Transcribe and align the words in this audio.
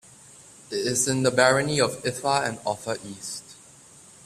It 0.71 0.77
is 0.87 1.07
in 1.07 1.21
the 1.21 1.29
barony 1.29 1.79
of 1.79 2.01
Iffa 2.01 2.47
and 2.49 2.57
Offa 2.65 2.97
East. 3.05 3.43